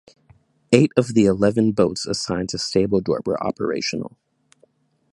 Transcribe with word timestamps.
Eight 0.71 0.91
of 0.97 1.09
the 1.13 1.25
eleven 1.25 1.73
boats 1.73 2.07
assigned 2.07 2.49
to 2.49 2.57
Stable 2.57 3.01
Door 3.01 3.21
were 3.23 3.39
operational. 3.39 4.17